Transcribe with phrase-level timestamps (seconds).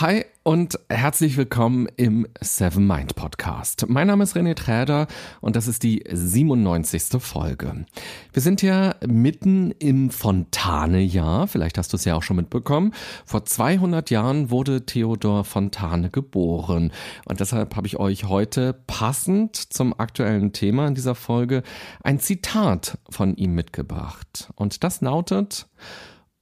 [0.00, 3.86] Hi und herzlich willkommen im Seven Mind Podcast.
[3.88, 5.08] Mein Name ist René Träder
[5.40, 7.20] und das ist die 97.
[7.20, 7.84] Folge.
[8.32, 12.94] Wir sind ja mitten im Fontane-Jahr, vielleicht hast du es ja auch schon mitbekommen.
[13.24, 16.92] Vor 200 Jahren wurde Theodor Fontane geboren
[17.24, 21.64] und deshalb habe ich euch heute passend zum aktuellen Thema in dieser Folge
[22.04, 24.52] ein Zitat von ihm mitgebracht.
[24.54, 25.66] Und das lautet,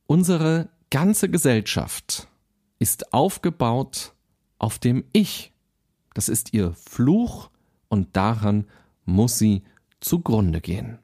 [0.07, 2.29] unsere ganze Gesellschaft
[2.79, 4.15] ist aufgebaut
[4.59, 5.53] auf dem Ich.
[6.15, 7.51] Das ist ihr Fluch
[7.89, 8.67] und daran
[9.05, 9.63] muss sie
[10.01, 10.99] zugrunde gehen.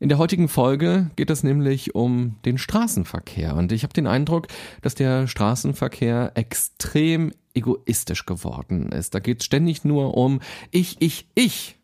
[0.00, 4.46] In der heutigen Folge geht es nämlich um den Straßenverkehr und ich habe den Eindruck,
[4.80, 9.14] dass der Straßenverkehr extrem egoistisch geworden ist.
[9.14, 11.78] Da geht es ständig nur um ich, ich, ich.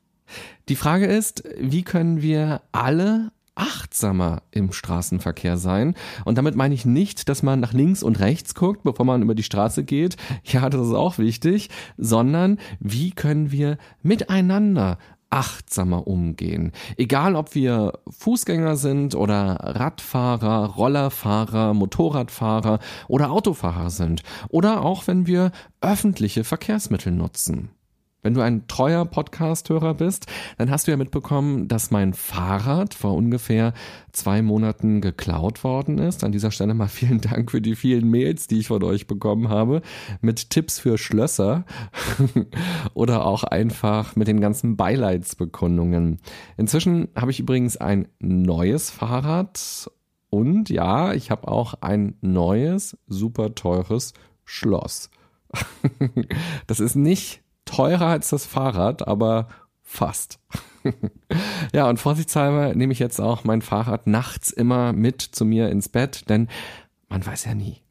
[0.68, 5.94] Die Frage ist, wie können wir alle achtsamer im Straßenverkehr sein.
[6.24, 9.34] Und damit meine ich nicht, dass man nach links und rechts guckt, bevor man über
[9.34, 10.16] die Straße geht.
[10.44, 11.70] Ja, das ist auch wichtig.
[11.96, 14.98] Sondern wie können wir miteinander
[15.34, 16.70] achtsamer umgehen.
[16.96, 24.22] Egal, ob wir Fußgänger sind oder Radfahrer, Rollerfahrer, Motorradfahrer oder Autofahrer sind.
[24.48, 27.70] Oder auch wenn wir öffentliche Verkehrsmittel nutzen.
[28.24, 30.24] Wenn du ein treuer Podcast-Hörer bist,
[30.56, 33.74] dann hast du ja mitbekommen, dass mein Fahrrad vor ungefähr
[34.12, 36.24] zwei Monaten geklaut worden ist.
[36.24, 39.50] An dieser Stelle mal vielen Dank für die vielen Mails, die ich von euch bekommen
[39.50, 39.82] habe,
[40.22, 41.66] mit Tipps für Schlösser
[42.94, 46.18] oder auch einfach mit den ganzen Beileidsbekundungen.
[46.56, 49.90] Inzwischen habe ich übrigens ein neues Fahrrad
[50.30, 54.14] und ja, ich habe auch ein neues, super teures
[54.46, 55.10] Schloss.
[56.66, 59.48] Das ist nicht teurer als das Fahrrad, aber
[59.82, 60.38] fast.
[61.72, 65.88] ja, und vorsichtshalber nehme ich jetzt auch mein Fahrrad nachts immer mit zu mir ins
[65.88, 66.48] Bett, denn
[67.08, 67.83] man weiß ja nie.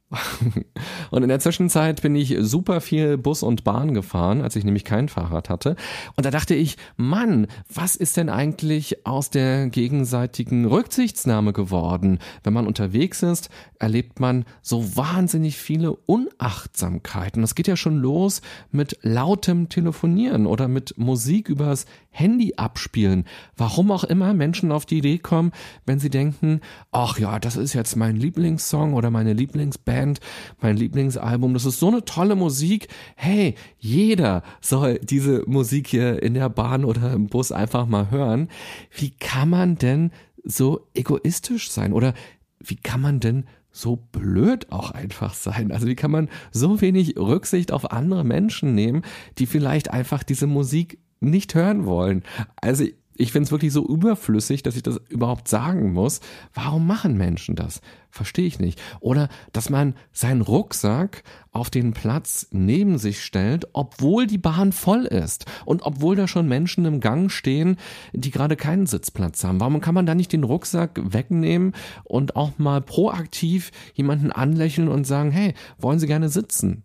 [1.11, 4.83] Und in der Zwischenzeit bin ich super viel Bus und Bahn gefahren, als ich nämlich
[4.83, 5.75] kein Fahrrad hatte.
[6.15, 12.19] Und da dachte ich, Mann, was ist denn eigentlich aus der gegenseitigen Rücksichtnahme geworden?
[12.43, 17.41] Wenn man unterwegs ist, erlebt man so wahnsinnig viele Unachtsamkeiten.
[17.41, 18.41] Das geht ja schon los
[18.71, 23.25] mit lautem Telefonieren oder mit Musik übers Handy abspielen.
[23.57, 25.51] Warum auch immer Menschen auf die Idee kommen,
[25.85, 30.02] wenn sie denken, ach ja, das ist jetzt mein Lieblingssong oder meine Lieblingsband,
[30.61, 32.87] mein Lieblingsalbum, das ist so eine tolle Musik.
[33.15, 38.49] Hey, jeder soll diese Musik hier in der Bahn oder im Bus einfach mal hören.
[38.91, 40.11] Wie kann man denn
[40.43, 42.13] so egoistisch sein oder
[42.59, 45.71] wie kann man denn so blöd auch einfach sein?
[45.71, 49.03] Also wie kann man so wenig Rücksicht auf andere Menschen nehmen,
[49.37, 52.23] die vielleicht einfach diese Musik nicht hören wollen.
[52.57, 52.85] Also
[53.15, 56.19] ich finde es wirklich so überflüssig, dass ich das überhaupt sagen muss.
[56.53, 57.81] Warum machen Menschen das?
[58.09, 58.79] Verstehe ich nicht.
[58.99, 65.05] Oder dass man seinen Rucksack auf den Platz neben sich stellt, obwohl die Bahn voll
[65.05, 67.77] ist und obwohl da schon Menschen im Gang stehen,
[68.13, 69.59] die gerade keinen Sitzplatz haben.
[69.59, 75.05] Warum kann man da nicht den Rucksack wegnehmen und auch mal proaktiv jemanden anlächeln und
[75.05, 76.83] sagen, hey, wollen Sie gerne sitzen?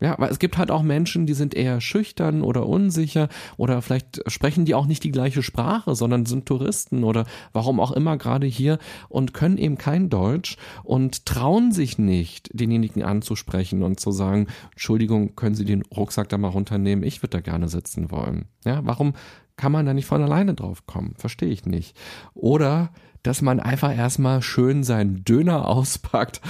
[0.00, 3.28] Ja, weil es gibt halt auch Menschen, die sind eher schüchtern oder unsicher
[3.58, 7.92] oder vielleicht sprechen die auch nicht die gleiche Sprache, sondern sind Touristen oder warum auch
[7.92, 8.78] immer gerade hier
[9.10, 15.36] und können eben kein Deutsch und trauen sich nicht, denjenigen anzusprechen und zu sagen, Entschuldigung,
[15.36, 17.04] können Sie den Rucksack da mal runternehmen?
[17.04, 18.46] Ich würde da gerne sitzen wollen.
[18.64, 19.12] Ja, warum
[19.56, 21.14] kann man da nicht von alleine drauf kommen?
[21.18, 21.94] Verstehe ich nicht.
[22.32, 22.90] Oder
[23.22, 26.40] dass man einfach erstmal schön seinen Döner auspackt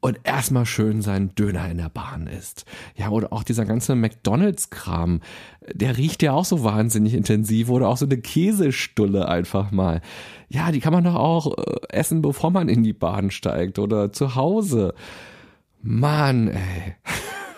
[0.00, 2.64] und erstmal schön seinen Döner in der Bahn isst.
[2.96, 5.20] Ja, oder auch dieser ganze McDonalds-Kram,
[5.72, 10.00] der riecht ja auch so wahnsinnig intensiv oder auch so eine Käsestulle einfach mal.
[10.48, 14.12] Ja, die kann man doch auch äh, essen, bevor man in die Bahn steigt oder
[14.12, 14.94] zu Hause.
[15.82, 16.96] Mann, ey.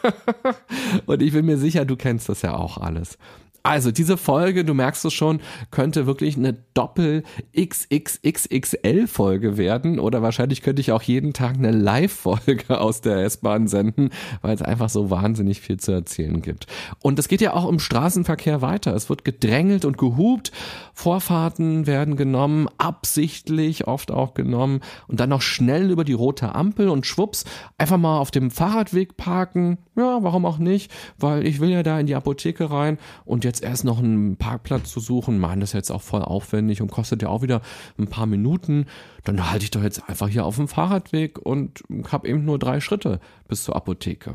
[1.06, 3.18] und ich bin mir sicher, du kennst das ja auch alles.
[3.62, 7.22] Also diese Folge, du merkst es schon, könnte wirklich eine Doppel
[7.56, 13.18] XXXXL Folge werden oder wahrscheinlich könnte ich auch jeden Tag eine Live Folge aus der
[13.18, 14.10] S-Bahn senden,
[14.40, 16.66] weil es einfach so wahnsinnig viel zu erzählen gibt.
[17.00, 18.94] Und es geht ja auch im Straßenverkehr weiter.
[18.94, 20.50] Es wird gedrängelt und gehupt,
[20.94, 26.88] Vorfahrten werden genommen, absichtlich oft auch genommen und dann noch schnell über die rote Ampel
[26.88, 27.44] und schwupps,
[27.78, 29.78] einfach mal auf dem Fahrradweg parken.
[29.96, 33.51] Ja, warum auch nicht, weil ich will ja da in die Apotheke rein und jetzt
[33.52, 37.20] jetzt erst noch einen Parkplatz zu suchen, man, das jetzt auch voll aufwendig und kostet
[37.20, 37.60] ja auch wieder
[37.98, 38.86] ein paar Minuten.
[39.24, 42.80] Dann halte ich doch jetzt einfach hier auf dem Fahrradweg und habe eben nur drei
[42.80, 44.34] Schritte bis zur Apotheke.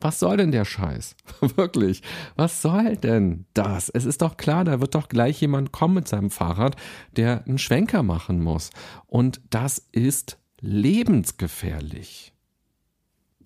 [0.00, 1.16] Was soll denn der Scheiß?
[1.56, 2.02] Wirklich,
[2.36, 3.90] was soll denn das?
[3.90, 6.76] Es ist doch klar, da wird doch gleich jemand kommen mit seinem Fahrrad,
[7.16, 8.70] der einen Schwenker machen muss.
[9.06, 12.32] Und das ist lebensgefährlich.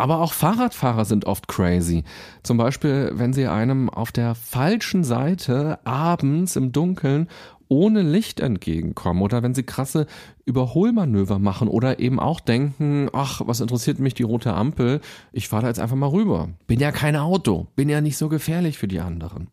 [0.03, 2.03] Aber auch Fahrradfahrer sind oft crazy.
[2.43, 7.29] Zum Beispiel, wenn sie einem auf der falschen Seite abends im Dunkeln
[7.69, 10.09] ohne Licht entgegenkommen oder wenn sie krasse
[10.45, 15.01] Überholmanöver machen oder eben auch denken, ach, was interessiert mich die rote Ampel,
[15.31, 16.49] ich fahre da jetzt einfach mal rüber.
[16.67, 19.51] Bin ja kein Auto, bin ja nicht so gefährlich für die anderen.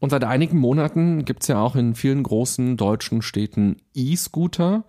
[0.00, 4.82] Und seit einigen Monaten gibt's ja auch in vielen großen deutschen Städten E-Scooter.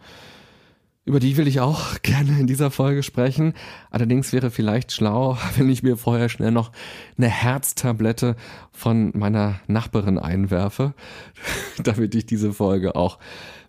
[1.03, 3.53] Über die will ich auch gerne in dieser Folge sprechen.
[3.89, 6.71] Allerdings wäre vielleicht schlau, wenn ich mir vorher schnell noch
[7.17, 8.35] eine Herztablette
[8.71, 10.93] von meiner Nachbarin einwerfe,
[11.83, 13.17] damit ich diese Folge auch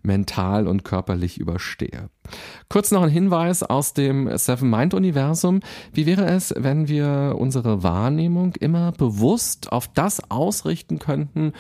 [0.02, 2.10] mental und körperlich überstehe.
[2.68, 5.60] Kurz noch ein Hinweis aus dem Seven Mind Universum.
[5.92, 11.52] Wie wäre es, wenn wir unsere Wahrnehmung immer bewusst auf das ausrichten könnten,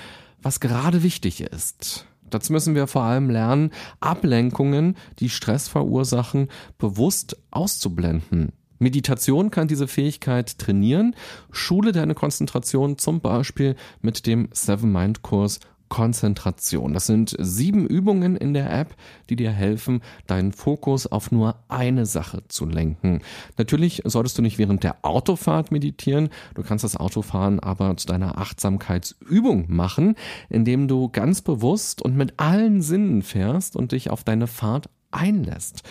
[0.42, 2.06] was gerade wichtig ist?
[2.32, 3.70] Dazu müssen wir vor allem lernen,
[4.00, 6.48] Ablenkungen, die Stress verursachen,
[6.78, 8.52] bewusst auszublenden.
[8.78, 11.14] Meditation kann diese Fähigkeit trainieren.
[11.52, 15.60] Schule deine Konzentration zum Beispiel mit dem Seven Mind Kurs
[15.92, 16.94] Konzentration.
[16.94, 18.96] Das sind sieben Übungen in der App,
[19.28, 23.20] die dir helfen, deinen Fokus auf nur eine Sache zu lenken.
[23.58, 26.30] Natürlich solltest du nicht während der Autofahrt meditieren.
[26.54, 30.14] Du kannst das Autofahren aber zu deiner Achtsamkeitsübung machen,
[30.48, 35.82] indem du ganz bewusst und mit allen Sinnen fährst und dich auf deine Fahrt einlässt.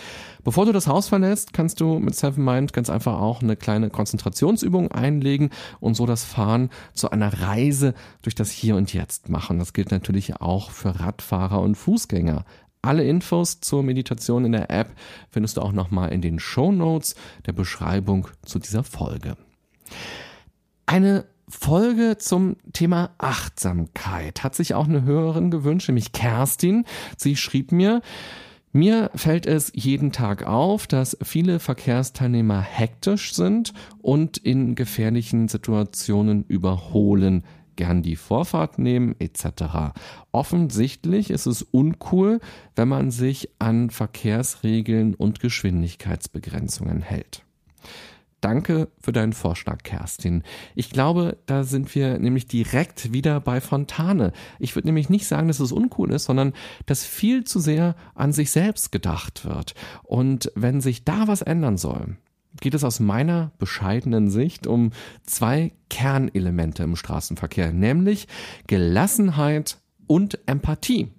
[0.44, 3.90] Bevor du das Haus verlässt, kannst du mit Seven Mind ganz einfach auch eine kleine
[3.90, 9.58] Konzentrationsübung einlegen und so das Fahren zu einer Reise durch das Hier und Jetzt machen.
[9.58, 12.44] Das gilt natürlich auch für Radfahrer und Fußgänger.
[12.82, 14.90] Alle Infos zur Meditation in der App
[15.30, 17.14] findest du auch nochmal in den Show Notes
[17.46, 19.36] der Beschreibung zu dieser Folge.
[20.86, 26.84] Eine Folge zum Thema Achtsamkeit hat sich auch eine Hörerin gewünscht, nämlich Kerstin.
[27.16, 28.00] Sie schrieb mir,
[28.72, 36.44] mir fällt es jeden Tag auf, dass viele Verkehrsteilnehmer hektisch sind und in gefährlichen Situationen
[36.48, 37.44] überholen,
[37.76, 39.94] gern die Vorfahrt nehmen etc.
[40.30, 42.40] Offensichtlich ist es uncool,
[42.74, 47.44] wenn man sich an Verkehrsregeln und Geschwindigkeitsbegrenzungen hält.
[48.42, 50.42] Danke für deinen Vorschlag, Kerstin.
[50.74, 54.32] Ich glaube, da sind wir nämlich direkt wieder bei Fontane.
[54.58, 56.52] Ich würde nämlich nicht sagen, dass es uncool ist, sondern
[56.86, 59.74] dass viel zu sehr an sich selbst gedacht wird.
[60.02, 62.16] Und wenn sich da was ändern soll,
[62.60, 64.90] geht es aus meiner bescheidenen Sicht um
[65.24, 68.26] zwei Kernelemente im Straßenverkehr, nämlich
[68.66, 69.78] Gelassenheit
[70.08, 71.12] und Empathie.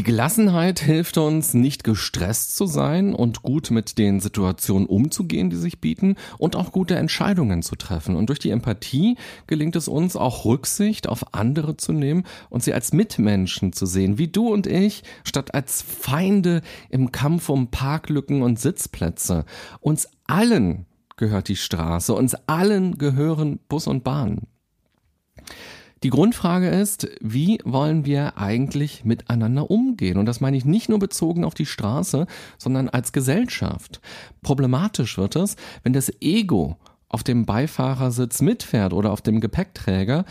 [0.00, 5.56] Die Gelassenheit hilft uns, nicht gestresst zu sein und gut mit den Situationen umzugehen, die
[5.56, 8.16] sich bieten und auch gute Entscheidungen zu treffen.
[8.16, 12.72] Und durch die Empathie gelingt es uns auch Rücksicht auf andere zu nehmen und sie
[12.72, 18.40] als Mitmenschen zu sehen, wie du und ich, statt als Feinde im Kampf um Parklücken
[18.40, 19.44] und Sitzplätze.
[19.80, 20.86] Uns allen
[21.18, 24.46] gehört die Straße, uns allen gehören Bus und Bahn.
[26.02, 30.16] Die Grundfrage ist, wie wollen wir eigentlich miteinander umgehen?
[30.16, 32.26] Und das meine ich nicht nur bezogen auf die Straße,
[32.56, 34.00] sondern als Gesellschaft.
[34.42, 36.78] Problematisch wird es, wenn das Ego
[37.10, 40.24] auf dem Beifahrersitz mitfährt oder auf dem Gepäckträger,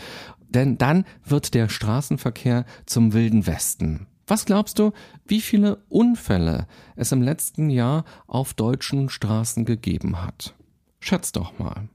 [0.48, 4.08] denn dann wird der Straßenverkehr zum wilden Westen.
[4.26, 4.92] Was glaubst du,
[5.24, 10.54] wie viele Unfälle es im letzten Jahr auf deutschen Straßen gegeben hat?
[10.98, 11.88] Schätz doch mal.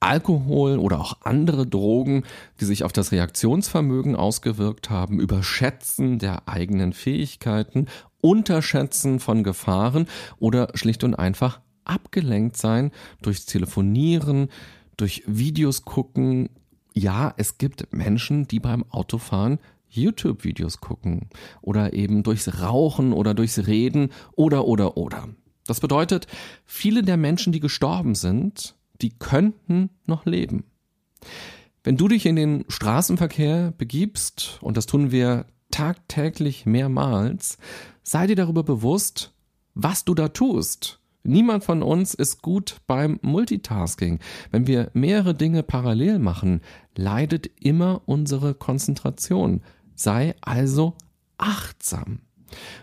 [0.00, 2.24] Alkohol oder auch andere Drogen,
[2.60, 7.86] die sich auf das Reaktionsvermögen ausgewirkt haben, Überschätzen der eigenen Fähigkeiten,
[8.20, 10.06] Unterschätzen von Gefahren
[10.38, 12.90] oder schlicht und einfach abgelenkt sein
[13.22, 14.48] durchs Telefonieren,
[14.96, 16.50] durch Videos gucken.
[16.94, 21.30] Ja, es gibt Menschen, die beim Autofahren YouTube-Videos gucken
[21.62, 25.28] oder eben durchs Rauchen oder durchs Reden oder oder oder.
[25.66, 26.26] Das bedeutet,
[26.64, 30.64] viele der Menschen, die gestorben sind, die könnten noch leben.
[31.84, 37.58] Wenn du dich in den Straßenverkehr begibst, und das tun wir tagtäglich mehrmals,
[38.02, 39.32] sei dir darüber bewusst,
[39.74, 41.00] was du da tust.
[41.22, 44.18] Niemand von uns ist gut beim Multitasking.
[44.50, 46.62] Wenn wir mehrere Dinge parallel machen,
[46.96, 49.62] leidet immer unsere Konzentration.
[49.94, 50.96] Sei also
[51.36, 52.20] achtsam.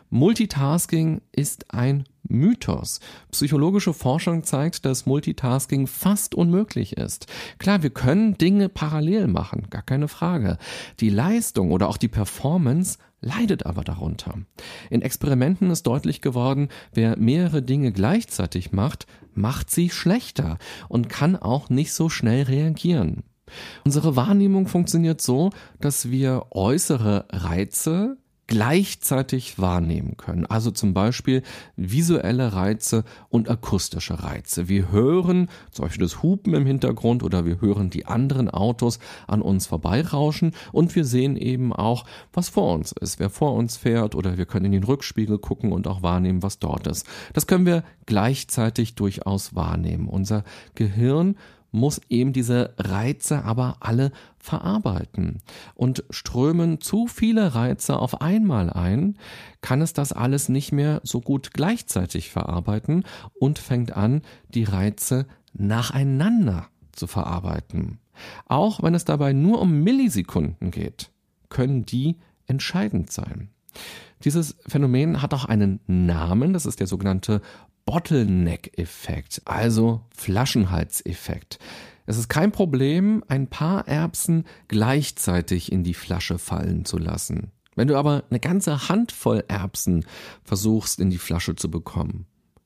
[0.10, 3.00] Multitasking ist ein Mythos.
[3.32, 7.28] Psychologische Forschung zeigt, dass Multitasking fast unmöglich ist.
[7.60, 10.58] Klar, wir können Dinge parallel machen, gar keine Frage.
[11.00, 14.36] Die Leistung oder auch die Performance leidet aber darunter.
[14.90, 21.36] In Experimenten ist deutlich geworden, wer mehrere Dinge gleichzeitig macht, macht sie schlechter und kann
[21.36, 23.24] auch nicht so schnell reagieren.
[23.84, 30.46] Unsere Wahrnehmung funktioniert so, dass wir äußere Reize gleichzeitig wahrnehmen können.
[30.46, 31.42] Also zum Beispiel
[31.76, 34.68] visuelle Reize und akustische Reize.
[34.70, 39.42] Wir hören zum Beispiel das Hupen im Hintergrund oder wir hören die anderen Autos an
[39.42, 44.14] uns vorbeirauschen und wir sehen eben auch, was vor uns ist, wer vor uns fährt
[44.16, 47.08] oder wir können in den Rückspiegel gucken und auch wahrnehmen, was dort ist.
[47.34, 50.08] Das können wir gleichzeitig durchaus wahrnehmen.
[50.08, 50.44] Unser
[50.76, 51.36] Gehirn
[51.76, 55.42] muss eben diese Reize aber alle verarbeiten.
[55.76, 59.18] Und strömen zu viele Reize auf einmal ein,
[59.62, 63.04] kann es das alles nicht mehr so gut gleichzeitig verarbeiten
[63.40, 68.00] und fängt an, die Reize nacheinander zu verarbeiten.
[68.48, 71.12] Auch wenn es dabei nur um Millisekunden geht,
[71.50, 72.18] können die
[72.48, 73.50] entscheidend sein.
[74.24, 77.42] Dieses Phänomen hat auch einen Namen, das ist der sogenannte
[77.86, 81.60] Bottleneck-Effekt, also Flaschenhals-Effekt.
[82.08, 87.52] Es ist kein Problem, ein paar Erbsen gleichzeitig in die Flasche fallen zu lassen.
[87.76, 90.06] Wenn du aber eine ganze Handvoll Erbsen
[90.44, 92.26] versuchst in die Flasche zu bekommen,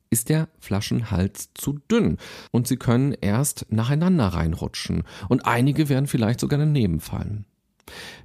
[0.09, 2.17] ist der Flaschenhals zu dünn
[2.51, 7.45] und sie können erst nacheinander reinrutschen und einige werden vielleicht sogar daneben fallen.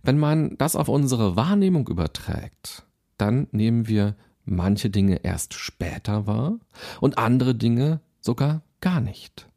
[0.03, 2.85] Wenn man das auf unsere Wahrnehmung überträgt,
[3.19, 6.59] dann nehmen wir manche Dinge erst später wahr
[7.01, 9.49] und andere Dinge sogar gar nicht.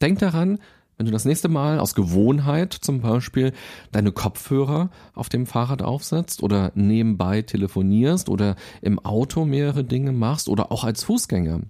[0.00, 0.58] Denk daran,
[0.96, 3.52] wenn du das nächste Mal aus Gewohnheit zum Beispiel
[3.90, 10.48] deine Kopfhörer auf dem Fahrrad aufsetzt oder nebenbei telefonierst oder im Auto mehrere Dinge machst
[10.48, 11.60] oder auch als Fußgänger,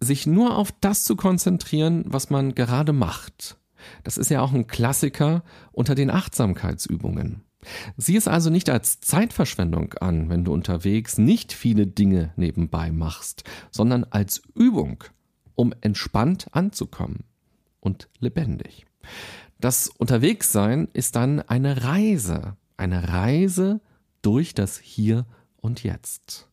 [0.00, 3.56] sich nur auf das zu konzentrieren, was man gerade macht.
[4.04, 5.42] Das ist ja auch ein Klassiker
[5.72, 7.42] unter den Achtsamkeitsübungen.
[7.96, 13.44] Sieh es also nicht als Zeitverschwendung an, wenn du unterwegs nicht viele Dinge nebenbei machst,
[13.70, 15.04] sondern als Übung,
[15.54, 17.24] um entspannt anzukommen
[17.80, 18.86] und lebendig.
[19.58, 23.80] Das Unterwegssein ist dann eine Reise, eine Reise
[24.22, 25.26] durch das Hier
[25.56, 26.49] und Jetzt.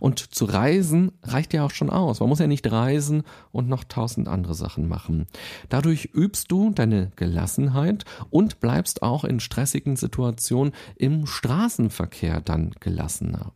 [0.00, 2.20] Und zu reisen reicht ja auch schon aus.
[2.20, 3.22] Man muss ja nicht reisen
[3.52, 5.26] und noch tausend andere Sachen machen.
[5.68, 13.52] Dadurch übst du deine Gelassenheit und bleibst auch in stressigen Situationen im Straßenverkehr dann gelassener.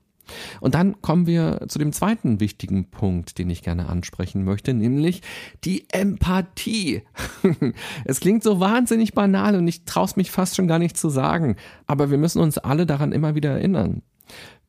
[0.61, 5.23] Und dann kommen wir zu dem zweiten wichtigen Punkt, den ich gerne ansprechen möchte, nämlich
[5.64, 7.02] die Empathie.
[8.04, 11.09] es klingt so wahnsinnig banal und ich traue es mich fast schon gar nicht zu
[11.09, 11.56] sagen,
[11.87, 14.02] aber wir müssen uns alle daran immer wieder erinnern.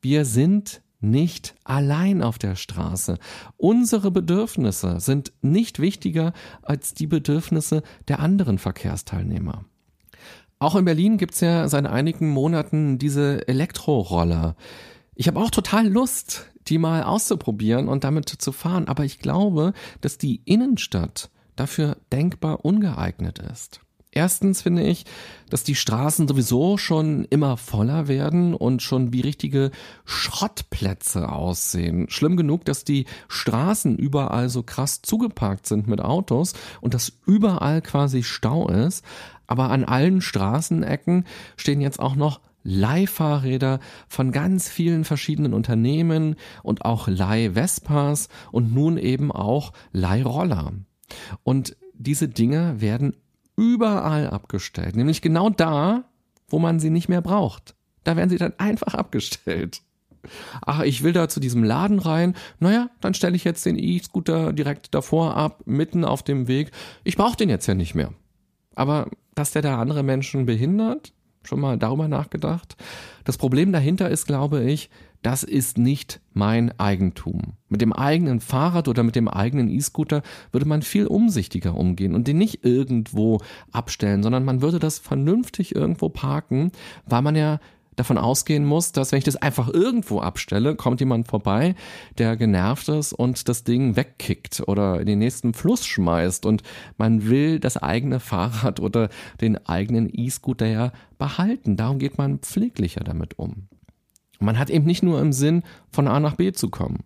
[0.02, 3.18] Wir sind nicht allein auf der Straße.
[3.56, 9.64] Unsere Bedürfnisse sind nicht wichtiger als die Bedürfnisse der anderen Verkehrsteilnehmer.
[10.58, 14.56] Auch in Berlin gibt's ja seit einigen Monaten diese Elektroroller.
[15.14, 19.72] Ich habe auch total Lust, die mal auszuprobieren und damit zu fahren, aber ich glaube,
[20.00, 23.80] dass die Innenstadt dafür denkbar ungeeignet ist.
[24.16, 25.04] Erstens finde ich,
[25.50, 29.72] dass die Straßen sowieso schon immer voller werden und schon wie richtige
[30.06, 32.06] Schrottplätze aussehen.
[32.08, 37.82] Schlimm genug, dass die Straßen überall so krass zugeparkt sind mit Autos und dass überall
[37.82, 39.04] quasi Stau ist.
[39.46, 41.26] Aber an allen Straßenecken
[41.58, 48.96] stehen jetzt auch noch Leihfahrräder von ganz vielen verschiedenen Unternehmen und auch Leih-Vespas und nun
[48.96, 50.72] eben auch Leihroller.
[51.42, 53.14] Und diese Dinge werden
[53.56, 54.96] überall abgestellt.
[54.96, 56.04] Nämlich genau da,
[56.48, 57.74] wo man sie nicht mehr braucht.
[58.04, 59.82] Da werden sie dann einfach abgestellt.
[60.64, 62.34] Ach, ich will da zu diesem Laden rein.
[62.58, 66.70] Naja, dann stelle ich jetzt den E-Scooter direkt davor ab, mitten auf dem Weg.
[67.04, 68.12] Ich brauche den jetzt ja nicht mehr.
[68.74, 71.12] Aber dass der da andere Menschen behindert,
[71.46, 72.76] schon mal darüber nachgedacht?
[73.24, 74.90] Das Problem dahinter ist, glaube ich,
[75.22, 77.54] das ist nicht mein Eigentum.
[77.68, 80.22] Mit dem eigenen Fahrrad oder mit dem eigenen E-Scooter
[80.52, 83.40] würde man viel umsichtiger umgehen und den nicht irgendwo
[83.72, 86.70] abstellen, sondern man würde das vernünftig irgendwo parken,
[87.06, 87.58] weil man ja
[87.96, 91.74] davon ausgehen muss, dass wenn ich das einfach irgendwo abstelle, kommt jemand vorbei,
[92.18, 96.62] der genervt ist und das Ding wegkickt oder in den nächsten Fluss schmeißt und
[96.98, 99.08] man will das eigene Fahrrad oder
[99.40, 101.76] den eigenen E-Scooter ja behalten.
[101.76, 103.68] Darum geht man pfleglicher damit um.
[104.38, 107.04] Man hat eben nicht nur im Sinn, von A nach B zu kommen.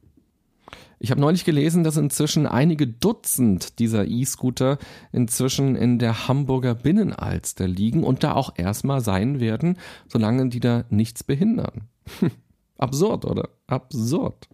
[1.03, 4.77] Ich habe neulich gelesen, dass inzwischen einige Dutzend dieser E-Scooter
[5.13, 9.79] inzwischen in der Hamburger Binnenalster liegen und da auch erstmal sein werden,
[10.09, 11.89] solange die da nichts behindern.
[12.77, 13.49] Absurd, oder?
[13.67, 14.51] Absurd.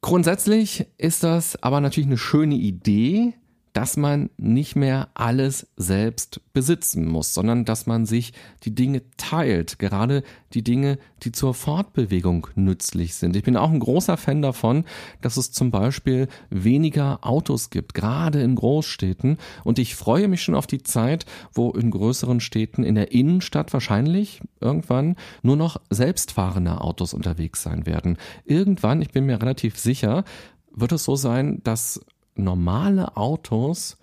[0.00, 3.34] Grundsätzlich ist das aber natürlich eine schöne Idee,
[3.72, 8.32] dass man nicht mehr alles selbst besitzen muss, sondern dass man sich
[8.64, 10.22] die Dinge teilt, gerade
[10.52, 13.36] die Dinge, die zur Fortbewegung nützlich sind.
[13.36, 14.84] Ich bin auch ein großer Fan davon,
[15.20, 19.38] dass es zum Beispiel weniger Autos gibt, gerade in Großstädten.
[19.64, 23.72] Und ich freue mich schon auf die Zeit, wo in größeren Städten in der Innenstadt
[23.72, 28.16] wahrscheinlich irgendwann nur noch selbstfahrende Autos unterwegs sein werden.
[28.44, 30.24] Irgendwann, ich bin mir relativ sicher,
[30.72, 32.00] wird es so sein, dass
[32.34, 33.96] normale Autos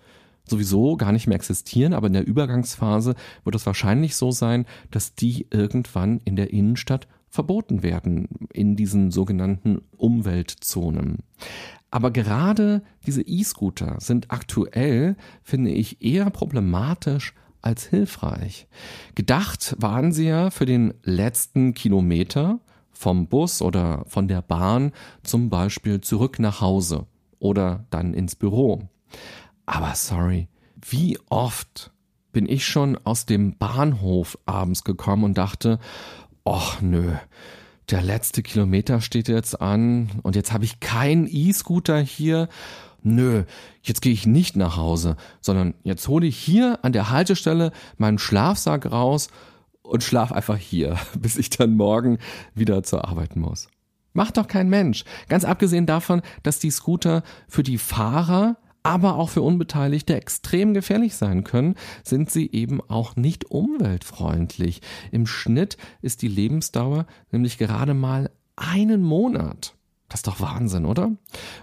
[0.50, 5.14] sowieso gar nicht mehr existieren, aber in der Übergangsphase wird es wahrscheinlich so sein, dass
[5.14, 11.18] die irgendwann in der Innenstadt verboten werden, in diesen sogenannten Umweltzonen.
[11.90, 18.66] Aber gerade diese E-Scooter sind aktuell, finde ich, eher problematisch als hilfreich.
[19.14, 22.60] Gedacht waren sie ja für den letzten Kilometer
[22.92, 24.92] vom Bus oder von der Bahn
[25.22, 27.06] zum Beispiel zurück nach Hause
[27.38, 28.88] oder dann ins Büro.
[29.66, 30.48] Aber sorry,
[30.88, 31.92] wie oft
[32.32, 35.78] bin ich schon aus dem Bahnhof abends gekommen und dachte,
[36.44, 37.12] ach nö,
[37.90, 42.48] der letzte Kilometer steht jetzt an und jetzt habe ich keinen E-Scooter hier.
[43.02, 43.44] Nö,
[43.82, 48.18] jetzt gehe ich nicht nach Hause, sondern jetzt hole ich hier an der Haltestelle meinen
[48.18, 49.28] Schlafsack raus
[49.82, 52.18] und schlaf einfach hier, bis ich dann morgen
[52.54, 53.68] wieder zur Arbeit muss.
[54.12, 55.04] Macht doch kein Mensch.
[55.28, 61.14] Ganz abgesehen davon, dass die Scooter für die Fahrer aber auch für Unbeteiligte extrem gefährlich
[61.14, 64.80] sein können, sind sie eben auch nicht umweltfreundlich.
[65.12, 69.74] Im Schnitt ist die Lebensdauer nämlich gerade mal einen Monat.
[70.08, 71.12] Das ist doch Wahnsinn, oder?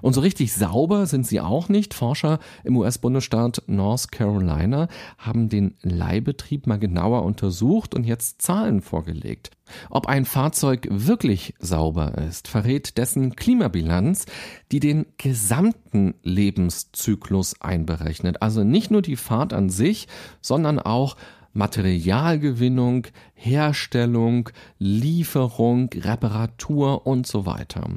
[0.03, 1.95] Und so richtig sauber sind sie auch nicht.
[1.95, 9.49] Forscher im US-Bundesstaat North Carolina haben den Leihbetrieb mal genauer untersucht und jetzt Zahlen vorgelegt.
[9.89, 14.27] Ob ein Fahrzeug wirklich sauber ist, verrät dessen Klimabilanz,
[14.71, 18.43] die den gesamten Lebenszyklus einberechnet.
[18.43, 20.07] Also nicht nur die Fahrt an sich,
[20.41, 21.15] sondern auch
[21.55, 27.89] Materialgewinnung, Herstellung, Lieferung, Reparatur und so weiter.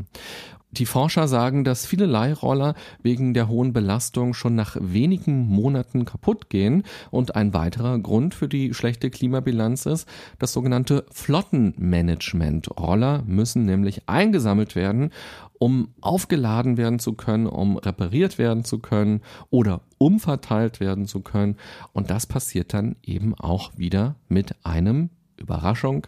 [0.71, 6.51] Die Forscher sagen, dass viele Leihroller wegen der hohen Belastung schon nach wenigen Monaten kaputt
[6.51, 10.07] gehen und ein weiterer Grund für die schlechte Klimabilanz ist
[10.39, 12.79] das sogenannte Flottenmanagement.
[12.79, 15.11] Roller müssen nämlich eingesammelt werden,
[15.59, 21.57] um aufgeladen werden zu können, um repariert werden zu können oder umverteilt werden zu können
[21.95, 26.07] und das passiert dann eben auch wieder mit einem Überraschung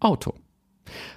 [0.00, 0.32] Auto.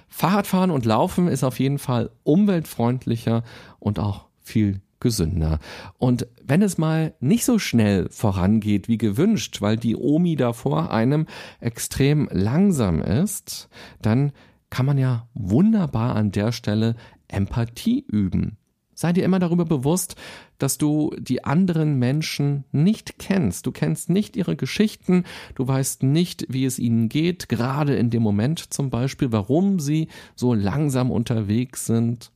[0.08, 3.42] Fahrradfahren und Laufen ist auf jeden Fall umweltfreundlicher
[3.78, 5.58] und auch viel gesünder.
[5.98, 10.92] Und wenn es mal nicht so schnell vorangeht wie gewünscht, weil die Omi da vor
[10.92, 11.26] einem
[11.60, 13.68] extrem langsam ist,
[14.00, 14.32] dann
[14.70, 16.94] kann man ja wunderbar an der Stelle
[17.28, 18.56] Empathie üben.
[18.94, 20.16] Sei dir immer darüber bewusst,
[20.62, 23.66] dass du die anderen Menschen nicht kennst.
[23.66, 25.24] Du kennst nicht ihre Geschichten,
[25.56, 30.08] du weißt nicht, wie es ihnen geht, gerade in dem Moment zum Beispiel, warum sie
[30.36, 32.30] so langsam unterwegs sind.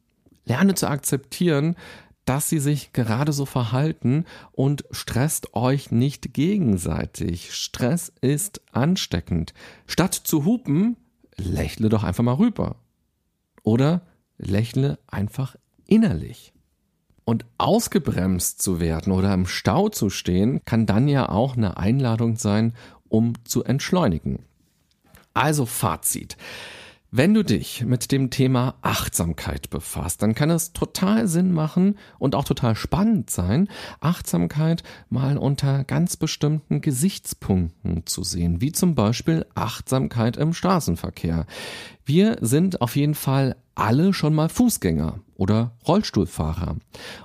[0.45, 1.77] Lerne zu akzeptieren,
[2.25, 7.55] dass sie sich gerade so verhalten und stresst euch nicht gegenseitig.
[7.55, 9.55] Stress ist ansteckend.
[9.87, 10.97] Statt zu hupen,
[11.37, 12.77] lächle doch einfach mal rüber.
[13.63, 14.03] Oder
[14.39, 15.55] lächle einfach
[15.87, 16.53] innerlich.
[17.27, 22.37] Und ausgebremst zu werden oder im Stau zu stehen, kann dann ja auch eine Einladung
[22.37, 22.73] sein,
[23.09, 24.45] um zu entschleunigen.
[25.35, 26.37] Also Fazit.
[27.13, 32.35] Wenn du dich mit dem Thema Achtsamkeit befasst, dann kann es total Sinn machen und
[32.35, 33.69] auch total spannend sein,
[34.01, 41.47] Achtsamkeit mal unter ganz bestimmten Gesichtspunkten zu sehen, wie zum Beispiel Achtsamkeit im Straßenverkehr.
[42.05, 46.77] Wir sind auf jeden Fall alle schon mal Fußgänger oder Rollstuhlfahrer.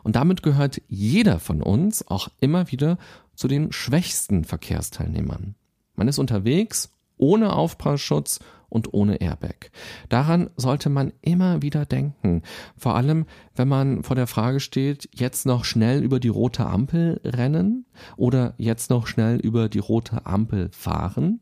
[0.04, 3.00] Und damit gehört jeder von uns auch immer wieder
[3.36, 5.56] zu den schwächsten Verkehrsteilnehmern.
[5.96, 8.39] Man ist unterwegs ohne Aufprallschutz
[8.71, 9.69] und ohne Airbag.
[10.10, 12.41] Daran sollte man immer wieder denken.
[12.77, 17.19] Vor allem, wenn man vor der Frage steht, jetzt noch schnell über die rote Ampel
[17.23, 21.41] rennen oder jetzt noch schnell über die rote Ampel fahren.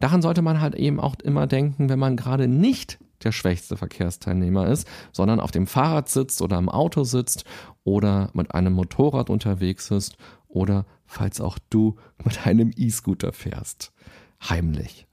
[0.00, 4.66] Daran sollte man halt eben auch immer denken, wenn man gerade nicht der schwächste Verkehrsteilnehmer
[4.68, 7.44] ist, sondern auf dem Fahrrad sitzt oder im Auto sitzt
[7.84, 10.16] oder mit einem Motorrad unterwegs ist
[10.48, 13.92] oder falls auch du mit einem E-Scooter fährst.
[14.48, 15.06] Heimlich.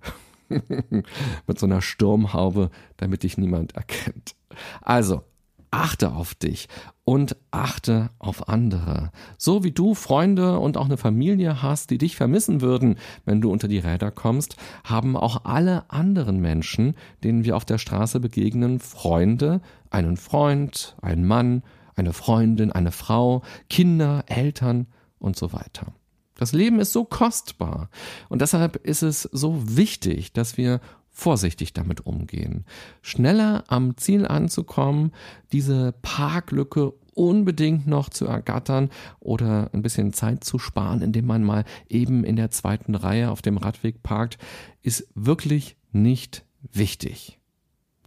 [1.47, 4.35] mit so einer Sturmhaube, damit dich niemand erkennt.
[4.81, 5.23] Also,
[5.71, 6.67] achte auf dich
[7.05, 9.11] und achte auf andere.
[9.37, 13.49] So wie du Freunde und auch eine Familie hast, die dich vermissen würden, wenn du
[13.51, 18.79] unter die Räder kommst, haben auch alle anderen Menschen, denen wir auf der Straße begegnen,
[18.79, 21.63] Freunde, einen Freund, einen Mann,
[21.95, 24.87] eine Freundin, eine Frau, Kinder, Eltern
[25.19, 25.93] und so weiter.
[26.41, 27.91] Das Leben ist so kostbar
[28.27, 32.65] und deshalb ist es so wichtig, dass wir vorsichtig damit umgehen.
[33.03, 35.11] Schneller am Ziel anzukommen,
[35.51, 41.63] diese Parklücke unbedingt noch zu ergattern oder ein bisschen Zeit zu sparen, indem man mal
[41.89, 44.39] eben in der zweiten Reihe auf dem Radweg parkt,
[44.81, 47.37] ist wirklich nicht wichtig.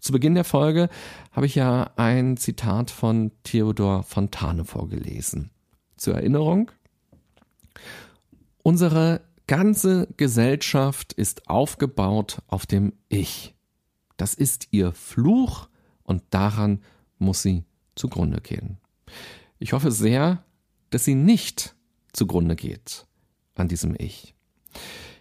[0.01, 0.88] Zu Beginn der Folge
[1.31, 5.53] habe ich ja ein Zitat von Theodor Fontane vorgelesen.
[5.97, 6.73] Zur Erinnerung,
[8.66, 13.55] Unsere ganze Gesellschaft ist aufgebaut auf dem Ich.
[14.16, 15.68] Das ist ihr Fluch
[16.03, 16.81] und daran
[17.18, 18.79] muss sie zugrunde gehen.
[19.59, 20.46] Ich hoffe sehr,
[20.88, 21.77] dass sie nicht
[22.14, 23.07] zugrunde geht
[23.55, 24.35] an diesem Ich.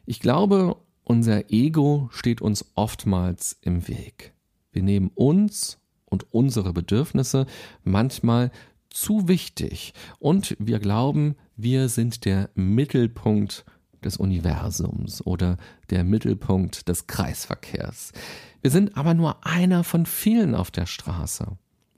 [0.06, 4.34] Ich glaube, unser Ego steht uns oftmals im Weg.
[4.72, 7.46] Wir nehmen uns und unsere Bedürfnisse
[7.84, 8.52] manchmal
[8.94, 13.66] zu wichtig und wir glauben, wir sind der Mittelpunkt
[14.04, 15.58] des Universums oder
[15.90, 18.12] der Mittelpunkt des Kreisverkehrs.
[18.62, 21.48] Wir sind aber nur einer von vielen auf der Straße.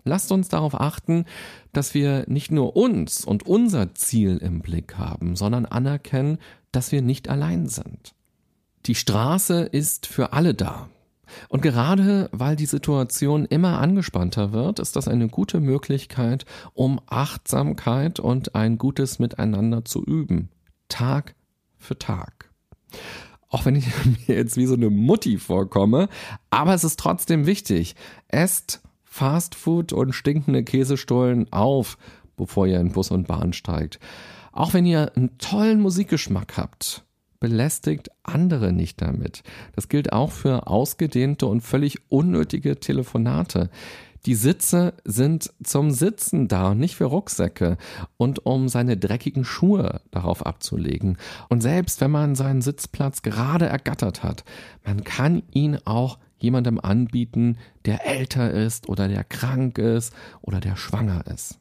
[0.03, 1.25] Lasst uns darauf achten,
[1.73, 6.37] dass wir nicht nur uns und unser Ziel im Blick haben, sondern anerkennen,
[6.71, 8.13] dass wir nicht allein sind.
[8.85, 10.89] Die Straße ist für alle da.
[11.49, 18.19] Und gerade weil die Situation immer angespannter wird, ist das eine gute Möglichkeit, um Achtsamkeit
[18.19, 20.49] und ein gutes Miteinander zu üben.
[20.89, 21.35] Tag
[21.77, 22.49] für Tag.
[23.49, 23.87] Auch wenn ich
[24.27, 26.09] mir jetzt wie so eine Mutti vorkomme,
[26.49, 27.95] aber es ist trotzdem wichtig.
[28.27, 31.97] Esst Fastfood und stinkende Käsestollen auf,
[32.35, 33.99] bevor ihr in Bus und Bahn steigt.
[34.51, 37.04] Auch wenn ihr einen tollen Musikgeschmack habt,
[37.39, 39.43] belästigt andere nicht damit.
[39.75, 43.69] Das gilt auch für ausgedehnte und völlig unnötige Telefonate.
[44.25, 47.77] Die Sitze sind zum Sitzen da, nicht für Rucksäcke
[48.17, 51.17] und um seine dreckigen Schuhe darauf abzulegen.
[51.47, 54.43] Und selbst wenn man seinen Sitzplatz gerade ergattert hat,
[54.83, 60.75] man kann ihn auch jemandem anbieten, der älter ist oder der krank ist oder der
[60.75, 61.59] schwanger ist.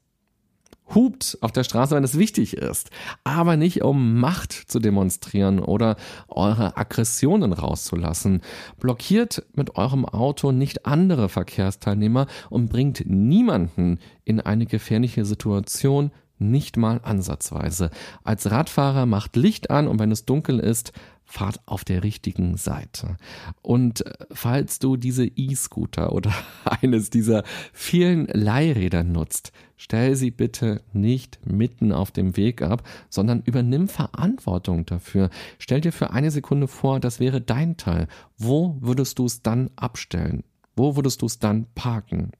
[0.92, 2.90] Hupt auf der Straße, wenn es wichtig ist,
[3.24, 5.96] aber nicht um Macht zu demonstrieren oder
[6.28, 8.42] eure Aggressionen rauszulassen.
[8.78, 16.76] Blockiert mit eurem Auto nicht andere Verkehrsteilnehmer und bringt niemanden in eine gefährliche Situation, nicht
[16.76, 17.90] mal ansatzweise.
[18.22, 20.92] Als Radfahrer macht Licht an und wenn es dunkel ist,
[21.24, 23.16] fahrt auf der richtigen Seite.
[23.62, 26.32] Und äh, falls du diese E-Scooter oder
[26.64, 33.42] eines dieser vielen Leihräder nutzt, stell sie bitte nicht mitten auf dem Weg ab, sondern
[33.42, 35.30] übernimm Verantwortung dafür.
[35.58, 38.06] Stell dir für eine Sekunde vor, das wäre dein Teil.
[38.38, 40.44] Wo würdest du es dann abstellen?
[40.76, 42.32] Wo würdest du es dann parken?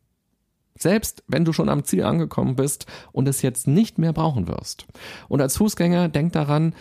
[0.77, 4.87] Selbst wenn du schon am Ziel angekommen bist und es jetzt nicht mehr brauchen wirst.
[5.29, 6.75] Und als Fußgänger denk daran,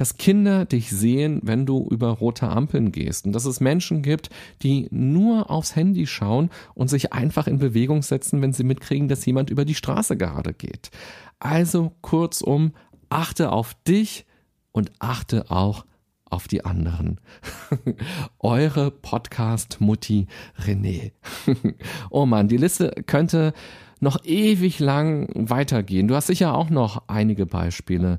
[0.00, 4.30] dass Kinder dich sehen, wenn du über rote Ampeln gehst und dass es Menschen gibt,
[4.62, 9.26] die nur aufs Handy schauen und sich einfach in Bewegung setzen, wenn sie mitkriegen, dass
[9.26, 10.90] jemand über die Straße gerade geht.
[11.38, 12.72] Also kurzum,
[13.10, 14.24] achte auf dich
[14.72, 15.84] und achte auch
[16.24, 17.20] auf die anderen.
[18.38, 20.28] Eure Podcast-Mutti
[20.64, 21.12] René.
[22.08, 23.52] oh man, die Liste könnte
[24.00, 26.08] noch ewig lang weitergehen.
[26.08, 28.18] Du hast sicher auch noch einige Beispiele.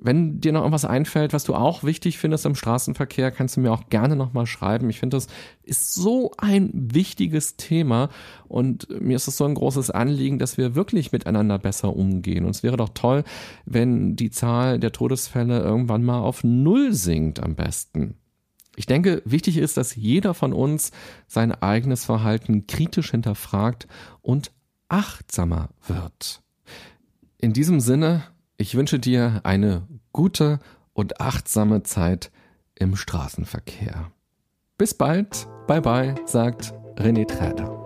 [0.00, 3.72] Wenn dir noch irgendwas einfällt, was du auch wichtig findest im Straßenverkehr, kannst du mir
[3.72, 4.88] auch gerne nochmal schreiben.
[4.90, 5.26] Ich finde, das
[5.64, 8.08] ist so ein wichtiges Thema
[8.46, 12.44] und mir ist es so ein großes Anliegen, dass wir wirklich miteinander besser umgehen.
[12.44, 13.24] Und es wäre doch toll,
[13.66, 18.14] wenn die Zahl der Todesfälle irgendwann mal auf Null sinkt am besten.
[18.76, 20.92] Ich denke, wichtig ist, dass jeder von uns
[21.26, 23.88] sein eigenes Verhalten kritisch hinterfragt
[24.22, 24.52] und
[24.88, 26.40] achtsamer wird.
[27.38, 28.22] In diesem Sinne,
[28.58, 30.58] ich wünsche dir eine gute
[30.92, 32.30] und achtsame Zeit
[32.74, 34.10] im Straßenverkehr.
[34.76, 35.46] Bis bald.
[35.66, 37.77] Bye bye, sagt René Träder.